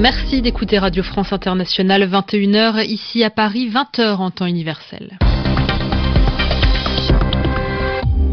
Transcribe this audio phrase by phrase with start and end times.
[0.00, 5.18] Merci d'écouter Radio France Internationale 21h ici à Paris 20h en temps universel.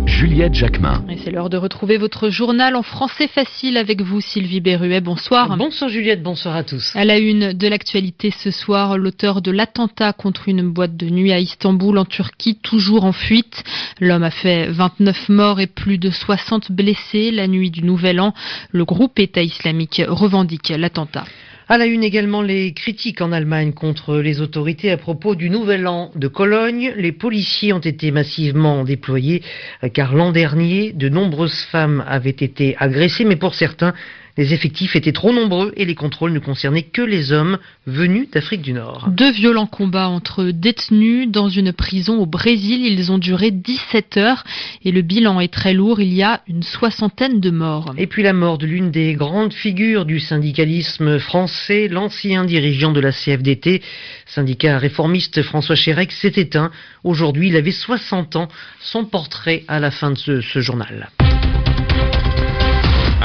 [0.05, 1.03] Juliette Jacquemin.
[1.09, 5.01] Et c'est l'heure de retrouver votre journal en français facile avec vous, Sylvie Berruet.
[5.01, 5.57] Bonsoir.
[5.57, 6.95] Bonsoir Juliette, bonsoir à tous.
[6.95, 11.33] À la une de l'actualité ce soir, l'auteur de l'attentat contre une boîte de nuit
[11.33, 13.65] à Istanbul en Turquie, toujours en fuite.
[13.99, 18.33] L'homme a fait 29 morts et plus de 60 blessés la nuit du Nouvel An.
[18.71, 21.25] Le groupe État islamique revendique l'attentat.
[21.69, 25.85] À la une également les critiques en Allemagne contre les autorités à propos du nouvel
[25.85, 26.93] an de Cologne.
[26.95, 29.43] Les policiers ont été massivement déployés
[29.83, 33.93] euh, car l'an dernier, de nombreuses femmes avaient été agressées, mais pour certains,
[34.37, 38.61] les effectifs étaient trop nombreux et les contrôles ne concernaient que les hommes venus d'Afrique
[38.61, 39.09] du Nord.
[39.09, 42.85] Deux violents combats entre détenus dans une prison au Brésil.
[42.85, 44.43] Ils ont duré 17 heures
[44.85, 45.99] et le bilan est très lourd.
[45.99, 47.93] Il y a une soixantaine de morts.
[47.97, 52.99] Et puis la mort de l'une des grandes figures du syndicalisme français, l'ancien dirigeant de
[52.99, 53.81] la CFDT,
[54.25, 56.71] syndicat réformiste François Chérec, s'est éteint.
[57.03, 58.47] Aujourd'hui, il avait 60 ans.
[58.79, 61.09] Son portrait à la fin de ce, ce journal.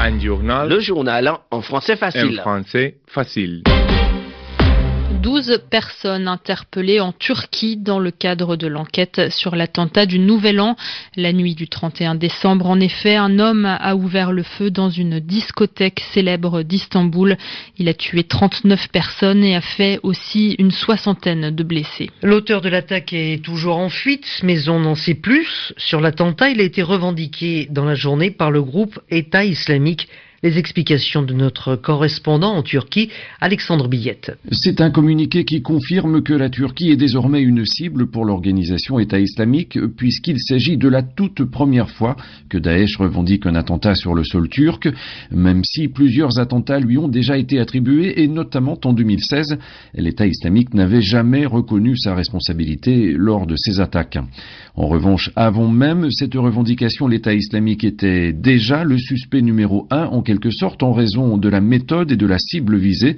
[0.05, 2.41] Le journal en français facile.
[2.41, 3.63] En français facile.
[5.23, 10.75] 12 personnes interpellées en Turquie dans le cadre de l'enquête sur l'attentat du Nouvel An.
[11.15, 15.21] La nuit du 31 décembre, en effet, un homme a ouvert le feu dans une
[15.21, 17.37] discothèque célèbre d'Istanbul.
[17.79, 22.11] Il a tué 39 personnes et a fait aussi une soixantaine de blessés.
[22.25, 25.73] L'auteur de l'attaque est toujours en fuite, mais on n'en sait plus.
[25.77, 30.09] Sur l'attentat, il a été revendiqué dans la journée par le groupe État islamique
[30.43, 34.37] les explications de notre correspondant en Turquie, Alexandre Billette.
[34.51, 39.21] C'est un communiqué qui confirme que la Turquie est désormais une cible pour l'organisation État
[39.21, 42.17] islamique, puisqu'il s'agit de la toute première fois
[42.49, 44.89] que Daesh revendique un attentat sur le sol turc,
[45.31, 49.59] même si plusieurs attentats lui ont déjà été attribués, et notamment en 2016,
[49.95, 54.19] l'État islamique n'avait jamais reconnu sa responsabilité lors de ces attaques.
[54.75, 60.23] En revanche, avant même cette revendication, l'État islamique était déjà le suspect numéro un en
[60.23, 63.17] quelque sorte en raison de la méthode et de la cible visée.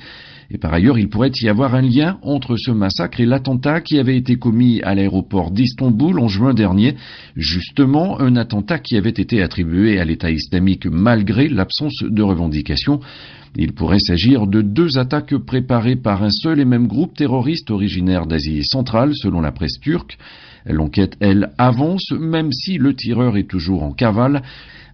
[0.50, 4.00] Et par ailleurs, il pourrait y avoir un lien entre ce massacre et l'attentat qui
[4.00, 6.97] avait été commis à l'aéroport d'Istanbul en juin dernier,
[7.37, 12.98] justement un attentat qui avait été attribué à l'État islamique malgré l'absence de revendication.
[13.56, 18.26] Il pourrait s'agir de deux attaques préparées par un seul et même groupe terroriste originaire
[18.26, 20.19] d'Asie centrale, selon la presse turque.
[20.67, 24.43] L'enquête, elle, avance, même si le tireur est toujours en cavale.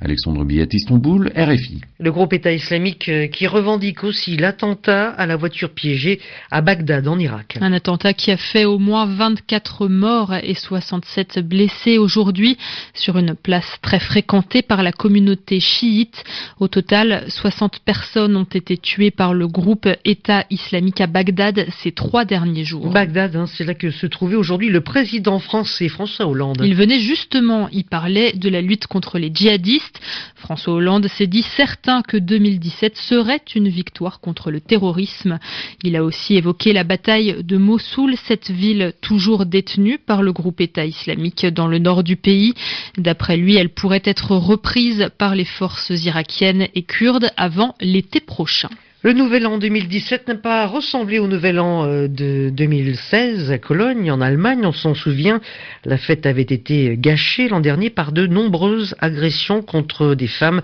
[0.02, 1.82] Alexandre Billet, Istanbul, RFI.
[1.98, 7.06] Le groupe État islamique euh, qui revendique aussi l'attentat à la voiture piégée à Bagdad
[7.06, 7.58] en Irak.
[7.60, 12.56] Un attentat qui a fait au moins 24 morts et 67 blessés aujourd'hui
[12.94, 16.24] sur une place très fréquentée par la communauté chiite.
[16.60, 21.92] Au total, 60 personnes ont été tuées par le groupe État islamique à Bagdad ces
[21.92, 22.90] trois derniers jours.
[22.90, 26.62] Bagdad, hein, c'est là que se trouvait aujourd'hui le président français François Hollande.
[26.64, 29.89] Il venait justement y parler de la lutte contre les djihadistes
[30.36, 35.38] François Hollande s'est dit certain que 2017 serait une victoire contre le terrorisme.
[35.84, 40.60] Il a aussi évoqué la bataille de Mossoul, cette ville toujours détenue par le groupe
[40.60, 42.54] État islamique dans le nord du pays.
[42.96, 48.68] D'après lui, elle pourrait être reprise par les forces irakiennes et kurdes avant l'été prochain.
[49.02, 54.10] Le nouvel an 2017 n'a pas ressemblé au nouvel an euh, de 2016 à Cologne,
[54.10, 54.66] en Allemagne.
[54.66, 55.40] On s'en souvient,
[55.86, 60.60] la fête avait été gâchée l'an dernier par de nombreuses agressions contre des femmes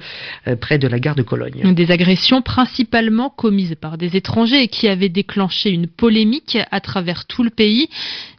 [0.48, 1.72] euh, près de la gare de Cologne.
[1.72, 7.24] Des agressions principalement commises par des étrangers et qui avaient déclenché une polémique à travers
[7.24, 7.88] tout le pays.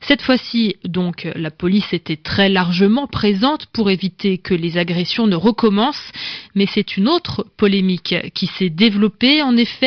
[0.02, 5.36] Cette fois-ci, donc, la police était très largement présente pour éviter que les agressions ne
[5.36, 6.12] recommencent.
[6.54, 9.42] Mais c'est une autre polémique qui s'est développée.
[9.42, 9.87] En effet,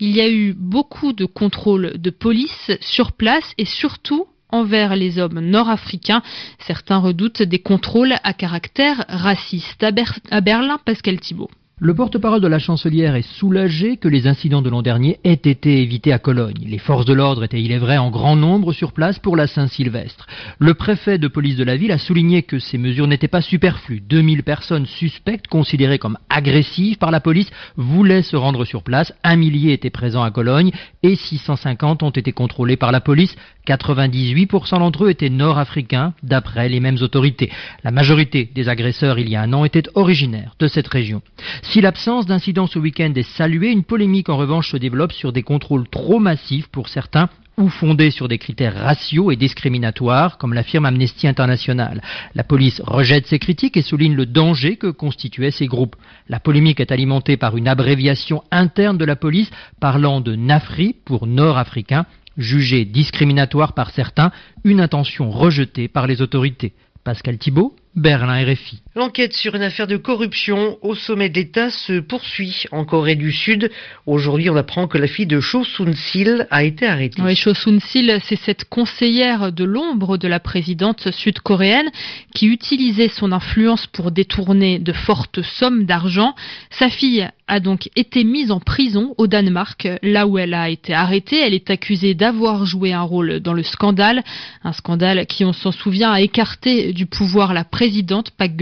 [0.00, 5.18] il y a eu beaucoup de contrôles de police sur place et surtout envers les
[5.18, 6.22] hommes nord-africains.
[6.66, 9.84] Certains redoutent des contrôles à caractère raciste.
[10.30, 11.50] À, Berlin, Pascal Thibault.
[11.78, 15.82] Le porte-parole de la chancelière est soulagé que les incidents de l'an dernier aient été
[15.82, 16.64] évités à Cologne.
[16.66, 19.46] Les forces de l'ordre étaient, il est vrai, en grand nombre sur place pour la
[19.46, 20.26] Saint-Sylvestre.
[20.58, 24.00] Le préfet de police de la ville a souligné que ces mesures n'étaient pas superflues.
[24.00, 29.12] 2000 personnes suspectes, considérées comme agressives par la police, voulaient se rendre sur place.
[29.22, 30.72] Un millier étaient présents à Cologne
[31.02, 33.36] et 650 ont été contrôlés par la police.
[33.66, 37.50] 98% d'entre eux étaient nord-africains, d'après les mêmes autorités.
[37.84, 41.22] La majorité des agresseurs il y a un an étaient originaires de cette région.
[41.62, 45.42] Si l'absence d'incidents ce week-end est saluée, une polémique en revanche se développe sur des
[45.42, 47.28] contrôles trop massifs pour certains
[47.58, 52.02] ou fondés sur des critères raciaux et discriminatoires, comme l'affirme Amnesty International.
[52.34, 55.96] La police rejette ces critiques et souligne le danger que constituaient ces groupes.
[56.28, 61.26] La polémique est alimentée par une abréviation interne de la police parlant de NAFRI pour
[61.26, 62.04] Nord-Africain,
[62.36, 64.30] jugée discriminatoire par certains,
[64.64, 66.74] une intention rejetée par les autorités.
[67.04, 68.82] Pascal Thibault, Berlin RFI.
[68.94, 73.32] L'enquête sur une affaire de corruption au sommet de l'État se poursuit en Corée du
[73.32, 73.70] Sud.
[74.04, 77.22] Aujourd'hui, on apprend que la fille de Cho Soon-sil a été arrêtée.
[77.22, 81.90] Oui, Cho Soon-sil, c'est cette conseillère de l'ombre de la présidente sud-coréenne
[82.34, 86.34] qui utilisait son influence pour détourner de fortes sommes d'argent.
[86.70, 90.92] Sa fille a donc été mise en prison au Danemark, là où elle a été
[90.92, 91.38] arrêtée.
[91.38, 94.24] Elle est accusée d'avoir joué un rôle dans le scandale,
[94.64, 98.54] un scandale qui, on s'en souvient, a écarté du pouvoir la présidente présidente Park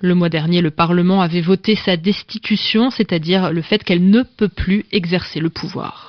[0.00, 4.48] Le mois dernier, le Parlement avait voté sa destitution, c'est-à-dire le fait qu'elle ne peut
[4.48, 6.07] plus exercer le pouvoir.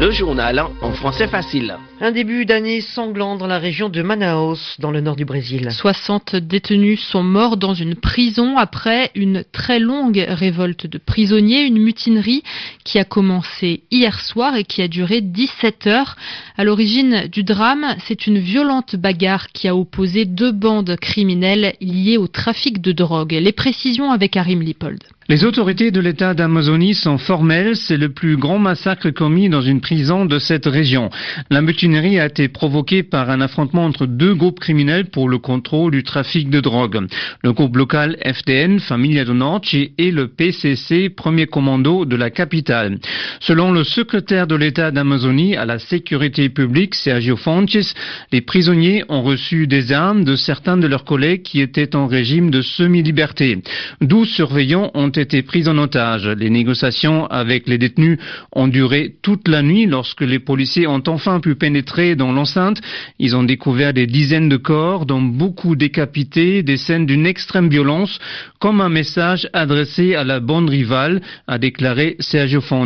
[0.00, 1.76] Le journal en français facile.
[2.00, 5.70] Un début d'année sanglant dans la région de Manaus, dans le nord du Brésil.
[5.70, 11.78] 60 détenus sont morts dans une prison après une très longue révolte de prisonniers, une
[11.78, 12.42] mutinerie
[12.84, 16.16] qui a commencé hier soir et qui a duré 17 heures.
[16.58, 22.18] À l'origine du drame, c'est une violente bagarre qui a opposé deux bandes criminelles liées
[22.18, 23.32] au trafic de drogue.
[23.32, 25.02] Les précisions avec Arim Lipold.
[25.26, 27.76] Les autorités de l'État d'Amazonie sont formelles.
[27.76, 31.08] C'est le plus grand massacre commis dans une prison de cette région.
[31.48, 35.92] La mutinerie a été provoquée par un affrontement entre deux groupes criminels pour le contrôle
[35.92, 37.06] du trafic de drogue.
[37.42, 42.98] Le groupe local FDN, Familia do Norte, et le PCC, premier commando de la capitale.
[43.40, 47.94] Selon le secrétaire de l'État d'Amazonie à la sécurité publique, Sergio Fontes,
[48.30, 52.50] les prisonniers ont reçu des armes de certains de leurs collègues qui étaient en régime
[52.50, 53.62] de semi-liberté.
[54.02, 56.26] Douze surveillants ont été pris en otage.
[56.26, 58.18] Les négociations avec les détenus
[58.52, 62.80] ont duré toute la nuit lorsque les policiers ont enfin pu pénétrer dans l'enceinte.
[63.18, 68.18] Ils ont découvert des dizaines de corps, dont beaucoup décapités, des scènes d'une extrême violence,
[68.58, 72.84] comme un message adressé à la bande rivale, a déclaré Sergio Fontes.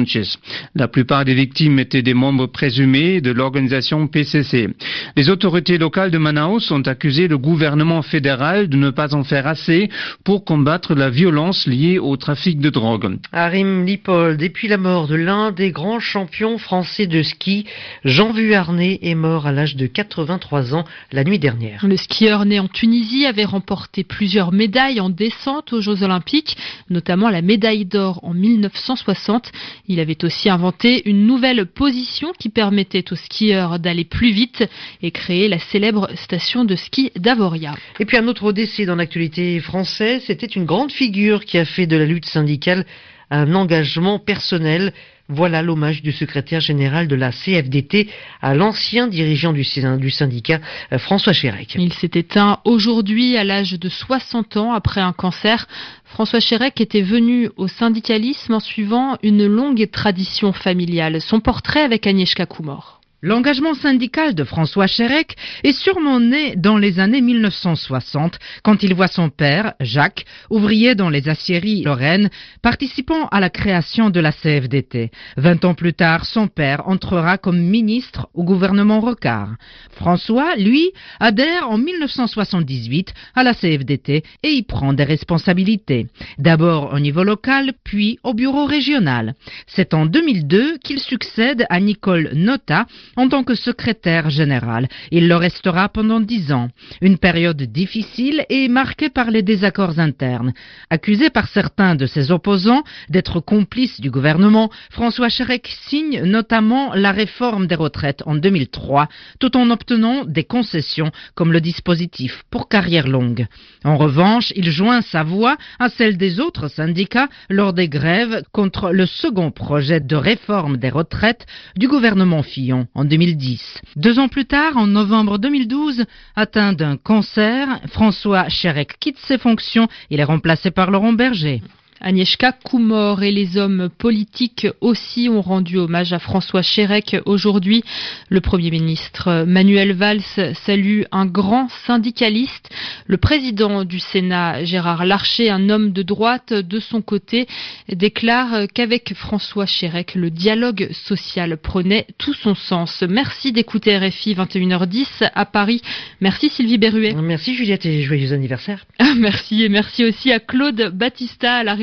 [0.74, 4.68] La plupart des victimes étaient des membres présumés de l'organisation PCC.
[5.16, 9.46] Les autorités locales de Manaus ont accusé le gouvernement fédéral de ne pas en faire
[9.46, 9.88] assez
[10.24, 13.18] pour combattre la violence liée au trafic de drogue.
[13.32, 17.64] Arim Lipol, depuis la mort de l'un des grands champions français de ski,
[18.04, 21.86] Jean Vuarnet est mort à l'âge de 83 ans la nuit dernière.
[21.86, 26.56] Le skieur né en Tunisie avait remporté plusieurs médailles en descente aux Jeux Olympiques,
[26.90, 29.50] notamment la médaille d'or en 1960.
[29.86, 34.64] Il avait aussi inventé une nouvelle position qui permettait aux skieurs d'aller plus vite
[35.02, 37.74] et créer la célèbre station de ski d'Avoria.
[38.00, 41.86] Et puis un autre décès dans l'actualité française, c'était une grande figure qui a fait
[41.86, 42.84] de la lutte syndicale
[43.30, 44.92] un engagement personnel.
[45.30, 48.08] Voilà l'hommage du secrétaire général de la CFDT
[48.40, 50.58] à l'ancien dirigeant du, syndicat,
[50.90, 51.74] euh, François Chérec.
[51.78, 55.68] Il s'est éteint aujourd'hui à l'âge de 60 ans après un cancer.
[56.04, 61.20] François Chérec était venu au syndicalisme en suivant une longue tradition familiale.
[61.20, 62.97] Son portrait avec Agnieszka Kumor.
[63.20, 65.34] L'engagement syndical de François Chérec
[65.64, 71.10] est sûrement né dans les années 1960, quand il voit son père, Jacques, ouvrier dans
[71.10, 72.30] les aciéries lorraines,
[72.62, 75.10] participant à la création de la CFDT.
[75.36, 79.56] Vingt ans plus tard, son père entrera comme ministre au gouvernement Rocard.
[79.90, 86.06] François, lui, adhère en 1978 à la CFDT et y prend des responsabilités.
[86.38, 89.34] D'abord au niveau local, puis au bureau régional.
[89.66, 92.86] C'est en 2002 qu'il succède à Nicole Nota,
[93.16, 94.88] en tant que secrétaire général.
[95.10, 96.68] Il le restera pendant dix ans.
[97.00, 100.52] Une période difficile et marquée par les désaccords internes.
[100.90, 107.12] Accusé par certains de ses opposants d'être complice du gouvernement, François Chérec signe notamment la
[107.12, 109.08] réforme des retraites en 2003,
[109.40, 113.46] tout en obtenant des concessions comme le dispositif pour carrière longue.
[113.84, 118.90] En revanche, il joint sa voix à celle des autres syndicats lors des grèves contre
[118.90, 121.46] le second projet de réforme des retraites
[121.76, 123.80] du gouvernement Fillon en 2010.
[123.94, 129.86] Deux ans plus tard, en novembre 2012, atteint d'un cancer, François Chérec quitte ses fonctions.
[130.10, 131.62] Il est remplacé par Laurent Berger.
[132.00, 137.82] Agnieszka Kumor et les hommes politiques aussi ont rendu hommage à François Chérec aujourd'hui.
[138.28, 142.70] Le Premier ministre Manuel Valls salue un grand syndicaliste.
[143.06, 147.48] Le président du Sénat, Gérard Larcher, un homme de droite, de son côté,
[147.92, 153.02] déclare qu'avec François Chérec, le dialogue social prenait tout son sens.
[153.08, 155.82] Merci d'écouter RFI 21h10 à Paris.
[156.20, 157.14] Merci Sylvie Berruet.
[157.14, 158.84] Merci Juliette et joyeux anniversaire.
[159.16, 161.74] merci et merci aussi à Claude Battista à la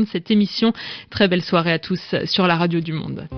[0.00, 0.72] de cette émission.
[1.10, 3.28] Très belle soirée à tous sur la radio du monde.